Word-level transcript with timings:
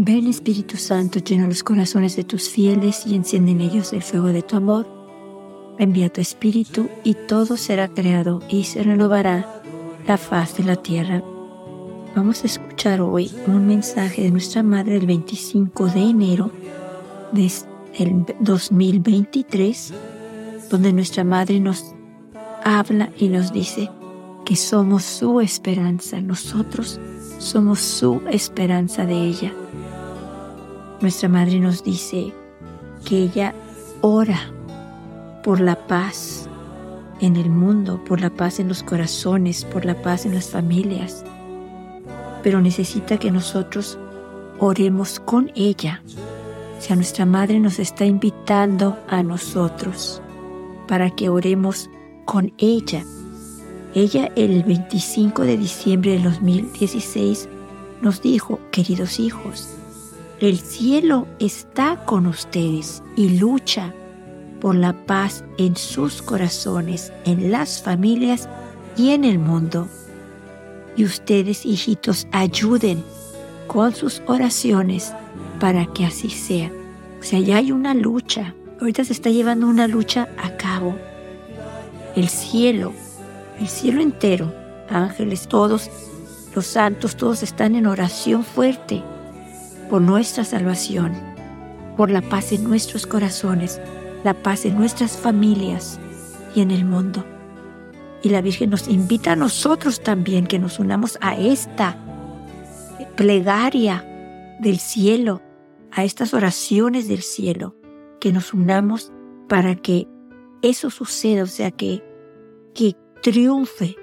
Ven 0.00 0.28
Espíritu 0.28 0.76
Santo, 0.76 1.18
llena 1.18 1.48
los 1.48 1.64
corazones 1.64 2.14
de 2.14 2.22
tus 2.22 2.48
fieles 2.48 3.04
y 3.04 3.16
enciende 3.16 3.50
en 3.50 3.60
ellos 3.60 3.92
el 3.92 4.00
fuego 4.02 4.28
de 4.28 4.42
tu 4.42 4.54
amor. 4.54 4.86
Envía 5.76 6.08
tu 6.08 6.20
Espíritu 6.20 6.88
y 7.02 7.14
todo 7.14 7.56
será 7.56 7.88
creado 7.88 8.40
y 8.48 8.62
se 8.62 8.84
renovará 8.84 9.60
la 10.06 10.16
faz 10.16 10.56
de 10.56 10.62
la 10.62 10.76
tierra. 10.76 11.20
Vamos 12.14 12.44
a 12.44 12.46
escuchar 12.46 13.00
hoy 13.00 13.28
un 13.48 13.66
mensaje 13.66 14.22
de 14.22 14.30
nuestra 14.30 14.62
Madre 14.62 14.98
el 14.98 15.06
25 15.06 15.86
de 15.88 16.00
enero 16.00 16.52
del 17.32 17.50
2023, 18.38 19.94
donde 20.70 20.92
nuestra 20.92 21.24
Madre 21.24 21.58
nos 21.58 21.92
habla 22.62 23.10
y 23.18 23.30
nos 23.30 23.52
dice 23.52 23.90
que 24.44 24.54
somos 24.54 25.02
su 25.02 25.40
esperanza, 25.40 26.20
nosotros 26.20 27.00
somos 27.40 27.80
su 27.80 28.22
esperanza 28.30 29.04
de 29.04 29.14
ella. 29.14 29.52
Nuestra 31.00 31.28
madre 31.28 31.60
nos 31.60 31.84
dice 31.84 32.32
que 33.04 33.22
ella 33.22 33.54
ora 34.00 34.40
por 35.44 35.60
la 35.60 35.86
paz 35.86 36.48
en 37.20 37.36
el 37.36 37.50
mundo, 37.50 38.02
por 38.04 38.20
la 38.20 38.30
paz 38.30 38.58
en 38.58 38.68
los 38.68 38.82
corazones, 38.82 39.64
por 39.64 39.84
la 39.84 40.00
paz 40.02 40.26
en 40.26 40.34
las 40.34 40.50
familias, 40.50 41.24
pero 42.42 42.60
necesita 42.60 43.18
que 43.18 43.30
nosotros 43.30 43.98
oremos 44.58 45.20
con 45.20 45.52
ella. 45.54 46.02
O 46.78 46.80
sea, 46.80 46.96
nuestra 46.96 47.26
madre 47.26 47.60
nos 47.60 47.78
está 47.78 48.04
invitando 48.04 48.98
a 49.08 49.22
nosotros 49.22 50.20
para 50.88 51.10
que 51.10 51.28
oremos 51.28 51.90
con 52.24 52.52
ella. 52.58 53.04
Ella 53.94 54.30
el 54.36 54.64
25 54.64 55.42
de 55.42 55.56
diciembre 55.56 56.12
de 56.12 56.24
2016 56.24 57.48
nos 58.02 58.20
dijo, 58.22 58.60
queridos 58.70 59.18
hijos, 59.18 59.77
el 60.40 60.60
cielo 60.60 61.26
está 61.40 62.04
con 62.04 62.26
ustedes 62.28 63.02
y 63.16 63.40
lucha 63.40 63.92
por 64.60 64.76
la 64.76 64.92
paz 65.04 65.44
en 65.56 65.74
sus 65.74 66.22
corazones, 66.22 67.12
en 67.24 67.50
las 67.50 67.82
familias 67.82 68.48
y 68.96 69.10
en 69.10 69.24
el 69.24 69.40
mundo. 69.40 69.88
Y 70.96 71.04
ustedes, 71.04 71.66
hijitos, 71.66 72.28
ayuden 72.30 73.02
con 73.66 73.92
sus 73.96 74.22
oraciones 74.26 75.12
para 75.58 75.86
que 75.86 76.04
así 76.04 76.30
sea. 76.30 76.70
O 77.20 77.24
sea, 77.24 77.40
ya 77.40 77.56
hay 77.56 77.72
una 77.72 77.94
lucha. 77.94 78.54
Ahorita 78.80 79.02
se 79.02 79.14
está 79.14 79.30
llevando 79.30 79.66
una 79.66 79.88
lucha 79.88 80.28
a 80.40 80.56
cabo. 80.56 80.94
El 82.14 82.28
cielo, 82.28 82.92
el 83.58 83.66
cielo 83.66 84.00
entero, 84.00 84.54
ángeles, 84.88 85.48
todos, 85.48 85.90
los 86.54 86.66
santos, 86.66 87.16
todos 87.16 87.42
están 87.42 87.74
en 87.74 87.86
oración 87.88 88.44
fuerte 88.44 89.02
por 89.88 90.02
nuestra 90.02 90.44
salvación, 90.44 91.12
por 91.96 92.10
la 92.10 92.22
paz 92.22 92.52
en 92.52 92.64
nuestros 92.64 93.06
corazones, 93.06 93.80
la 94.24 94.34
paz 94.34 94.64
en 94.64 94.76
nuestras 94.76 95.16
familias 95.16 95.98
y 96.54 96.60
en 96.60 96.70
el 96.70 96.84
mundo. 96.84 97.24
Y 98.22 98.30
la 98.30 98.40
Virgen 98.40 98.70
nos 98.70 98.88
invita 98.88 99.32
a 99.32 99.36
nosotros 99.36 100.00
también 100.00 100.46
que 100.46 100.58
nos 100.58 100.78
unamos 100.78 101.18
a 101.20 101.36
esta 101.36 101.96
plegaria 103.16 104.04
del 104.60 104.78
cielo, 104.78 105.40
a 105.92 106.04
estas 106.04 106.34
oraciones 106.34 107.08
del 107.08 107.22
cielo, 107.22 107.76
que 108.20 108.32
nos 108.32 108.52
unamos 108.52 109.12
para 109.48 109.76
que 109.76 110.08
eso 110.62 110.90
suceda, 110.90 111.44
o 111.44 111.46
sea, 111.46 111.70
que, 111.70 112.02
que 112.74 112.96
triunfe, 113.22 113.96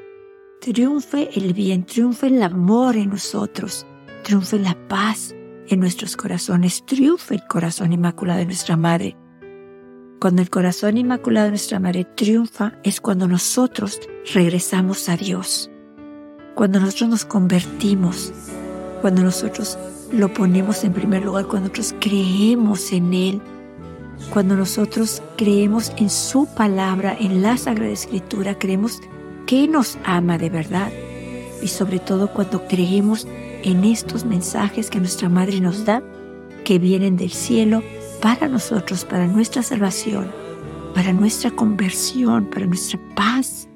triunfe 0.61 1.29
el 1.37 1.53
bien, 1.53 1.85
triunfe 1.85 2.27
el 2.27 2.41
amor 2.41 2.95
en 2.95 3.09
nosotros, 3.09 3.85
triunfe 4.23 4.59
la 4.59 4.75
paz, 4.87 5.35
en 5.67 5.79
nuestros 5.79 6.15
corazones, 6.15 6.85
triunfe 6.85 7.35
el 7.35 7.47
corazón 7.47 7.93
inmaculado 7.93 8.39
de 8.39 8.45
nuestra 8.45 8.77
Madre. 8.77 9.15
Cuando 10.19 10.41
el 10.41 10.49
corazón 10.49 10.97
inmaculado 10.97 11.45
de 11.45 11.51
nuestra 11.51 11.79
Madre 11.79 12.05
triunfa 12.05 12.73
es 12.83 13.01
cuando 13.01 13.27
nosotros 13.27 13.99
regresamos 14.33 15.09
a 15.09 15.17
Dios, 15.17 15.69
cuando 16.55 16.79
nosotros 16.79 17.09
nos 17.09 17.25
convertimos, 17.25 18.33
cuando 19.01 19.23
nosotros 19.23 19.77
lo 20.11 20.33
ponemos 20.33 20.83
en 20.83 20.93
primer 20.93 21.25
lugar, 21.25 21.45
cuando 21.47 21.69
nosotros 21.69 21.95
creemos 21.99 22.91
en 22.91 23.13
Él, 23.13 23.41
cuando 24.31 24.55
nosotros 24.55 25.21
creemos 25.37 25.91
en 25.97 26.09
su 26.09 26.47
palabra, 26.55 27.15
en 27.19 27.41
la 27.41 27.57
Sagrada 27.57 27.91
Escritura, 27.91 28.57
creemos 28.57 29.01
que 29.45 29.67
nos 29.67 29.97
ama 30.03 30.37
de 30.37 30.49
verdad. 30.49 30.91
Y 31.61 31.67
sobre 31.67 31.99
todo 31.99 32.31
cuando 32.31 32.67
creemos 32.67 33.27
en 33.65 33.83
estos 33.83 34.25
mensajes 34.25 34.91
que 34.91 34.99
nuestra 34.99 35.27
Madre 35.27 35.59
nos 35.59 35.85
da, 35.85 36.03
que 36.63 36.77
vienen 36.77 37.17
del 37.17 37.31
cielo 37.31 37.81
para 38.21 38.47
nosotros, 38.47 39.03
para 39.05 39.25
nuestra 39.25 39.63
salvación, 39.63 40.31
para 40.93 41.11
nuestra 41.13 41.49
conversión, 41.49 42.45
para 42.45 42.67
nuestra 42.67 42.99
paz 43.15 43.67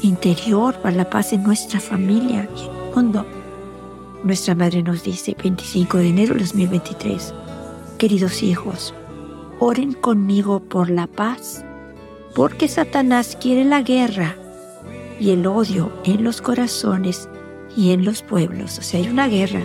interior, 0.00 0.76
para 0.80 0.96
la 0.96 1.10
paz 1.10 1.32
en 1.32 1.42
nuestra 1.42 1.80
familia 1.80 2.48
y 2.56 2.60
en 2.60 2.76
el 2.76 2.94
mundo. 2.94 3.26
Nuestra 4.22 4.54
Madre 4.54 4.82
nos 4.84 5.02
dice, 5.02 5.36
25 5.42 5.98
de 5.98 6.08
enero 6.08 6.34
de 6.34 6.40
2023, 6.40 7.34
queridos 7.98 8.44
hijos, 8.44 8.94
oren 9.58 9.92
conmigo 9.94 10.60
por 10.60 10.88
la 10.88 11.08
paz, 11.08 11.64
porque 12.36 12.68
Satanás 12.68 13.36
quiere 13.40 13.64
la 13.64 13.82
guerra 13.82 14.36
y 15.18 15.30
el 15.30 15.46
odio 15.48 15.92
en 16.04 16.22
los 16.22 16.40
corazones 16.40 17.28
y 17.76 17.92
en 17.92 18.04
los 18.04 18.22
pueblos. 18.22 18.78
O 18.78 18.82
sea, 18.82 19.00
hay 19.00 19.08
una 19.08 19.28
guerra, 19.28 19.62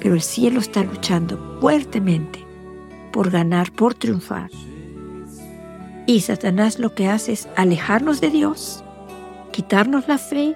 pero 0.00 0.14
el 0.14 0.22
cielo 0.22 0.60
está 0.60 0.82
luchando 0.82 1.58
fuertemente 1.60 2.44
por 3.12 3.30
ganar, 3.30 3.72
por 3.72 3.94
triunfar. 3.94 4.50
Y 6.06 6.20
Satanás 6.20 6.78
lo 6.78 6.94
que 6.94 7.08
hace 7.08 7.32
es 7.32 7.48
alejarnos 7.56 8.20
de 8.20 8.30
Dios, 8.30 8.84
quitarnos 9.52 10.06
la 10.06 10.18
fe, 10.18 10.54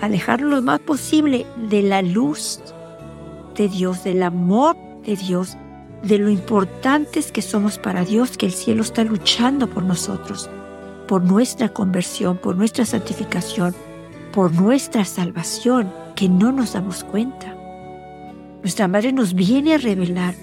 alejarnos 0.00 0.50
lo 0.50 0.62
más 0.62 0.80
posible 0.80 1.46
de 1.68 1.82
la 1.82 2.02
luz 2.02 2.60
de 3.54 3.68
Dios, 3.68 4.04
del 4.04 4.22
amor 4.22 4.76
de 5.04 5.16
Dios, 5.16 5.56
de 6.02 6.18
lo 6.18 6.30
importantes 6.30 7.32
que 7.32 7.42
somos 7.42 7.78
para 7.78 8.04
Dios, 8.04 8.36
que 8.36 8.46
el 8.46 8.52
cielo 8.52 8.82
está 8.82 9.04
luchando 9.04 9.68
por 9.68 9.82
nosotros, 9.82 10.48
por 11.08 11.24
nuestra 11.24 11.68
conversión, 11.70 12.36
por 12.36 12.56
nuestra 12.56 12.84
santificación, 12.84 13.74
por 14.32 14.52
nuestra 14.52 15.04
salvación 15.04 15.92
que 16.14 16.28
no 16.28 16.52
nos 16.52 16.72
damos 16.72 17.04
cuenta. 17.04 17.54
Nuestra 18.62 18.88
Madre 18.88 19.12
nos 19.12 19.34
viene 19.34 19.74
a 19.74 19.78
revelar 19.78 20.34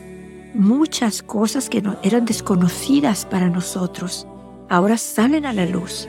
muchas 0.54 1.22
cosas 1.22 1.70
que 1.70 1.82
no, 1.82 1.98
eran 2.02 2.26
desconocidas 2.26 3.26
para 3.26 3.50
nosotros. 3.50 4.28
Ahora 4.70 4.98
salen 4.98 5.46
a 5.46 5.54
la 5.54 5.66
luz. 5.66 6.08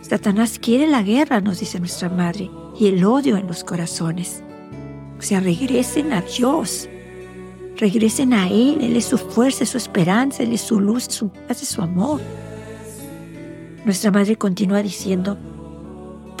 Satanás 0.00 0.58
quiere 0.58 0.86
la 0.86 1.02
guerra, 1.02 1.40
nos 1.40 1.60
dice 1.60 1.78
nuestra 1.78 2.08
Madre, 2.08 2.50
y 2.78 2.86
el 2.88 3.04
odio 3.04 3.36
en 3.36 3.46
los 3.46 3.64
corazones. 3.64 4.42
O 5.18 5.22
sea, 5.22 5.40
regresen 5.40 6.12
a 6.12 6.22
Dios. 6.22 6.88
Regresen 7.76 8.32
a 8.32 8.48
Él. 8.48 8.78
Él 8.80 8.96
es 8.96 9.04
su 9.04 9.18
fuerza, 9.18 9.64
su 9.64 9.78
esperanza, 9.78 10.42
Él 10.42 10.52
es 10.52 10.62
su 10.62 10.80
luz, 10.80 11.04
su 11.04 11.28
paz, 11.28 11.58
su 11.58 11.80
amor. 11.80 12.20
Nuestra 13.84 14.10
Madre 14.10 14.36
continúa 14.36 14.82
diciendo, 14.82 15.38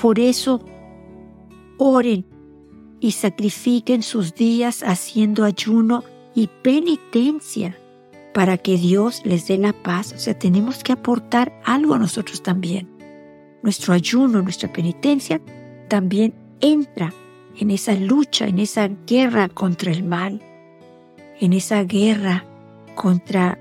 por 0.02 0.18
eso 0.18 0.60
oren 1.78 2.26
y 3.00 3.12
sacrifiquen 3.12 4.02
sus 4.02 4.34
días 4.34 4.82
haciendo 4.82 5.44
ayuno 5.44 6.04
y 6.34 6.48
penitencia 6.48 7.76
para 8.34 8.58
que 8.58 8.76
Dios 8.76 9.22
les 9.24 9.46
dé 9.46 9.58
la 9.58 9.72
paz. 9.72 10.12
O 10.12 10.18
sea, 10.18 10.38
tenemos 10.38 10.82
que 10.82 10.92
aportar 10.92 11.52
algo 11.64 11.94
a 11.94 11.98
nosotros 11.98 12.42
también. 12.42 12.88
Nuestro 13.62 13.94
ayuno, 13.94 14.42
nuestra 14.42 14.72
penitencia 14.72 15.40
también 15.88 16.34
entra 16.60 17.12
en 17.58 17.70
esa 17.70 17.94
lucha, 17.94 18.46
en 18.46 18.58
esa 18.58 18.88
guerra 19.06 19.48
contra 19.48 19.92
el 19.92 20.02
mal, 20.02 20.40
en 21.40 21.52
esa 21.52 21.84
guerra 21.84 22.44
contra 22.94 23.58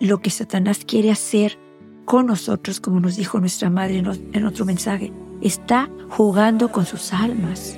lo 0.00 0.20
que 0.20 0.30
Satanás 0.30 0.84
quiere 0.86 1.10
hacer 1.10 1.58
con 2.08 2.26
nosotros, 2.26 2.80
como 2.80 3.00
nos 3.00 3.16
dijo 3.16 3.38
nuestra 3.38 3.68
madre 3.68 3.98
en 4.32 4.46
otro 4.46 4.64
mensaje 4.64 5.12
está 5.40 5.88
jugando 6.08 6.70
con 6.70 6.86
sus 6.86 7.12
almas. 7.12 7.76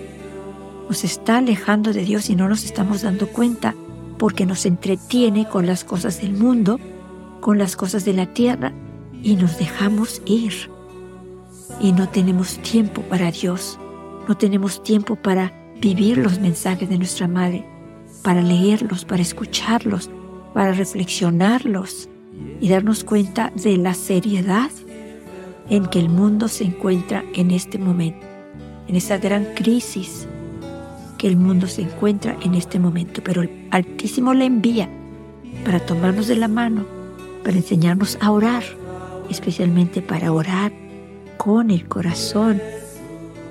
Nos 0.88 1.04
está 1.04 1.38
alejando 1.38 1.92
de 1.92 2.04
Dios 2.04 2.30
y 2.30 2.36
no 2.36 2.48
nos 2.48 2.64
estamos 2.64 3.02
dando 3.02 3.28
cuenta 3.28 3.74
porque 4.18 4.46
nos 4.46 4.66
entretiene 4.66 5.48
con 5.48 5.66
las 5.66 5.84
cosas 5.84 6.20
del 6.20 6.32
mundo, 6.32 6.78
con 7.40 7.58
las 7.58 7.76
cosas 7.76 8.04
de 8.04 8.12
la 8.12 8.26
tierra 8.26 8.72
y 9.22 9.36
nos 9.36 9.58
dejamos 9.58 10.20
ir. 10.26 10.52
Y 11.80 11.92
no 11.92 12.08
tenemos 12.08 12.58
tiempo 12.58 13.02
para 13.02 13.30
Dios, 13.30 13.78
no 14.28 14.36
tenemos 14.36 14.82
tiempo 14.82 15.16
para 15.16 15.52
vivir 15.80 16.18
los 16.18 16.40
mensajes 16.40 16.88
de 16.88 16.98
nuestra 16.98 17.28
Madre, 17.28 17.64
para 18.22 18.42
leerlos, 18.42 19.04
para 19.04 19.22
escucharlos, 19.22 20.10
para 20.52 20.72
reflexionarlos 20.72 22.08
y 22.60 22.68
darnos 22.68 23.04
cuenta 23.04 23.52
de 23.54 23.76
la 23.76 23.94
seriedad 23.94 24.70
en 25.70 25.86
que 25.86 26.00
el 26.00 26.08
mundo 26.08 26.48
se 26.48 26.64
encuentra 26.64 27.24
en 27.34 27.52
este 27.52 27.78
momento, 27.78 28.26
en 28.88 28.96
esa 28.96 29.18
gran 29.18 29.46
crisis 29.54 30.26
que 31.16 31.28
el 31.28 31.36
mundo 31.36 31.66
se 31.68 31.82
encuentra 31.82 32.36
en 32.42 32.54
este 32.54 32.78
momento, 32.78 33.22
pero 33.22 33.42
el 33.42 33.68
Altísimo 33.70 34.34
la 34.34 34.44
envía 34.44 34.88
para 35.64 35.78
tomarnos 35.78 36.26
de 36.26 36.36
la 36.36 36.48
mano, 36.48 36.84
para 37.44 37.56
enseñarnos 37.56 38.18
a 38.20 38.30
orar, 38.30 38.64
especialmente 39.28 40.02
para 40.02 40.32
orar 40.32 40.72
con 41.36 41.70
el 41.70 41.86
corazón. 41.86 42.60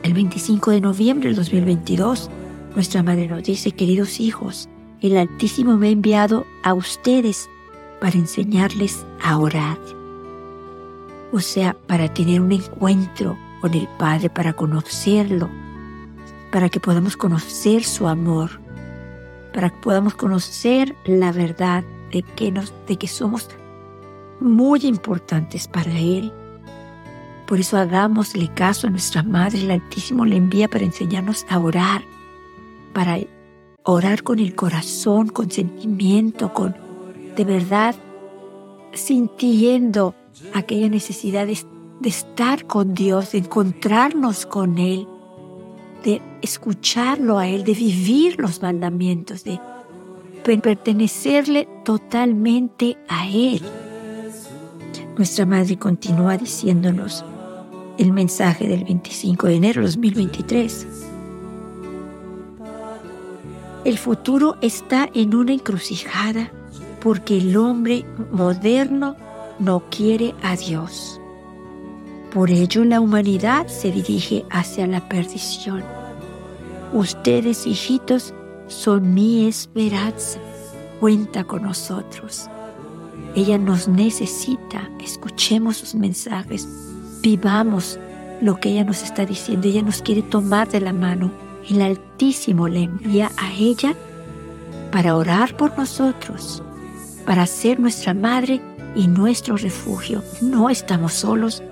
El 0.04 0.14
25 0.14 0.72
de 0.72 0.82
noviembre 0.82 1.30
del 1.30 1.36
2022, 1.36 2.30
nuestra 2.76 3.04
madre 3.04 3.28
nos 3.28 3.44
dice, 3.44 3.72
queridos 3.72 4.20
hijos, 4.20 4.68
el 5.02 5.16
Altísimo 5.18 5.78
me 5.78 5.88
ha 5.88 5.92
enviado 5.92 6.46
a 6.64 6.74
ustedes 6.74 7.50
para 8.02 8.18
enseñarles 8.18 9.06
a 9.22 9.38
orar. 9.38 9.99
O 11.32 11.40
sea, 11.40 11.76
para 11.88 12.12
tener 12.14 12.42
un 12.42 12.52
encuentro 12.52 13.38
con 13.62 13.74
el 13.74 13.88
Padre, 13.98 14.30
para 14.30 14.54
conocerlo, 14.54 15.50
para 16.52 16.70
que 16.70 16.80
podamos 16.80 17.16
conocer 17.16 17.84
su 17.84 18.08
amor, 18.08 18.60
para 19.54 19.70
que 19.70 19.78
podamos 19.78 20.16
conocer 20.16 20.96
la 21.06 21.32
verdad 21.32 21.84
de 22.12 22.24
que, 22.24 22.52
nos, 22.52 22.74
de 22.88 22.98
que 22.98 23.08
somos 23.08 23.48
muy 24.40 24.86
importantes 24.86 25.68
para 25.68 25.92
Él. 25.92 26.34
Por 27.48 27.60
eso 27.60 27.78
hagámosle 27.78 28.52
caso 28.54 28.88
a 28.88 28.90
nuestra 28.90 29.24
Madre, 29.24 29.62
el 29.62 29.72
Altísimo 29.72 30.26
le 30.26 30.36
envía 30.36 30.68
para 30.68 30.86
enseñarnos 30.86 31.46
a 31.50 31.60
orar, 31.60 32.04
para 32.94 33.20
orar 33.84 34.24
con 34.24 34.40
el 34.40 34.56
corazón, 34.56 35.28
con 35.28 35.52
sentimiento, 35.52 36.54
con 36.54 36.76
de 37.36 37.44
verdad 37.46 37.96
sintiendo 38.94 40.16
aquella 40.54 40.90
necesidad 40.90 41.48
de, 41.48 41.58
de 42.00 42.10
estar 42.10 42.66
con 42.66 42.94
Dios, 42.94 43.32
de 43.32 43.40
encontrarnos 43.40 44.46
con 44.46 44.78
Él, 44.78 45.08
de 46.04 46.22
escucharlo 46.42 47.38
a 47.38 47.48
Él, 47.48 47.64
de 47.64 47.74
vivir 47.74 48.40
los 48.40 48.62
mandamientos, 48.62 49.44
de 49.44 49.60
pertenecerle 50.44 51.68
totalmente 51.84 52.98
a 53.08 53.28
Él. 53.28 53.62
Nuestra 55.18 55.46
Madre 55.46 55.78
continúa 55.78 56.38
diciéndonos 56.38 57.26
el 57.98 58.14
mensaje 58.14 58.68
del 58.68 58.86
25 58.86 59.48
de 59.48 59.56
enero 59.56 59.82
de 59.82 59.88
2023. 59.88 60.88
El 63.84 63.98
futuro 63.98 64.56
está 64.62 65.10
en 65.14 65.36
una 65.36 65.54
encrucijada 65.54 66.52
porque 67.02 67.38
el 67.38 67.56
hombre 67.58 68.06
moderno 68.32 69.16
no 69.60 69.84
quiere 69.90 70.34
a 70.42 70.56
Dios. 70.56 71.20
Por 72.34 72.52
ello 72.52 72.86
la 72.86 73.02
humanidad 73.02 73.68
se 73.68 73.92
dirige 73.92 74.46
hacia 74.50 74.88
la 74.88 75.08
perdición. 75.10 75.84
Ustedes, 76.94 77.66
hijitos, 77.66 78.34
son 78.68 79.14
mi 79.14 79.48
esperanza. 79.48 80.40
Cuenta 81.00 81.44
con 81.44 81.64
nosotros. 81.64 82.50
Ella 83.36 83.58
nos 83.58 83.88
necesita. 83.88 84.90
Escuchemos 85.04 85.78
sus 85.78 85.96
mensajes. 85.96 86.68
Vivamos 87.22 88.00
lo 88.42 88.60
que 88.60 88.70
ella 88.70 88.84
nos 88.84 89.04
está 89.04 89.26
diciendo. 89.26 89.68
Ella 89.68 89.82
nos 89.82 90.02
quiere 90.02 90.22
tomar 90.22 90.70
de 90.70 90.82
la 90.82 90.94
mano. 90.94 91.32
El 91.68 91.82
Altísimo 91.82 92.68
le 92.68 92.84
envía 92.84 93.32
a 93.38 93.54
ella 93.54 93.96
para 94.92 95.16
orar 95.16 95.56
por 95.56 95.78
nosotros, 95.78 96.64
para 97.26 97.46
ser 97.46 97.80
nuestra 97.80 98.14
madre 98.14 98.60
y 98.96 99.08
nuestro 99.08 99.58
refugio. 99.58 100.24
No 100.42 100.70
estamos 100.70 101.14
solos 101.14 101.64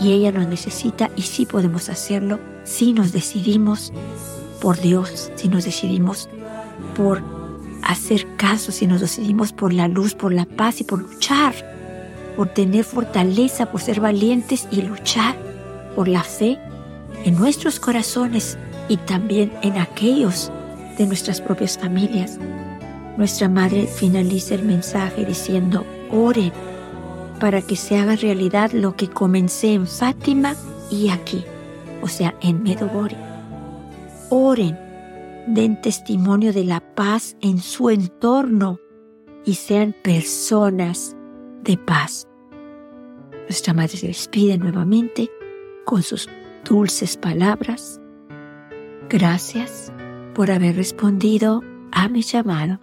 y 0.00 0.12
ella 0.12 0.32
nos 0.32 0.46
necesita 0.46 1.10
y 1.16 1.22
sí 1.22 1.46
podemos 1.46 1.88
hacerlo 1.88 2.38
si 2.64 2.92
nos 2.92 3.12
decidimos 3.12 3.92
por 4.60 4.80
Dios, 4.80 5.30
si 5.34 5.48
nos 5.48 5.64
decidimos 5.64 6.28
por 6.96 7.22
hacer 7.82 8.26
caso, 8.36 8.72
si 8.72 8.86
nos 8.86 9.00
decidimos 9.00 9.52
por 9.52 9.72
la 9.72 9.88
luz, 9.88 10.14
por 10.14 10.32
la 10.32 10.46
paz 10.46 10.80
y 10.80 10.84
por 10.84 11.00
luchar, 11.00 11.54
por 12.36 12.48
tener 12.48 12.84
fortaleza, 12.84 13.70
por 13.70 13.80
ser 13.80 14.00
valientes 14.00 14.68
y 14.70 14.82
luchar 14.82 15.36
por 15.94 16.08
la 16.08 16.22
fe 16.22 16.58
en 17.24 17.36
nuestros 17.36 17.78
corazones 17.78 18.56
y 18.88 18.96
también 18.96 19.52
en 19.62 19.78
aquellos 19.78 20.50
de 20.96 21.06
nuestras 21.06 21.40
propias 21.40 21.78
familias. 21.78 22.38
Nuestra 23.16 23.48
madre 23.48 23.86
finaliza 23.86 24.54
el 24.54 24.64
mensaje 24.64 25.24
diciendo, 25.24 25.84
oren 26.12 26.52
para 27.40 27.62
que 27.62 27.76
se 27.76 27.98
haga 27.98 28.14
realidad 28.14 28.70
lo 28.72 28.94
que 28.94 29.08
comencé 29.08 29.72
en 29.72 29.86
Fátima 29.86 30.54
y 30.90 31.08
aquí, 31.08 31.44
o 32.02 32.08
sea, 32.08 32.34
en 32.40 32.62
Medogori 32.62 33.16
oren, 34.34 34.78
den 35.46 35.78
testimonio 35.82 36.54
de 36.54 36.64
la 36.64 36.80
paz 36.80 37.36
en 37.42 37.58
su 37.58 37.90
entorno 37.90 38.80
y 39.44 39.54
sean 39.54 39.94
personas 40.02 41.14
de 41.62 41.76
paz. 41.76 42.26
Nuestra 43.42 43.74
Madre 43.74 43.98
se 43.98 44.06
despide 44.06 44.56
nuevamente 44.56 45.30
con 45.84 46.02
sus 46.02 46.30
dulces 46.64 47.18
palabras. 47.18 48.00
Gracias 49.10 49.92
por 50.34 50.50
haber 50.50 50.76
respondido 50.76 51.60
a 51.90 52.08
mi 52.08 52.22
llamado. 52.22 52.80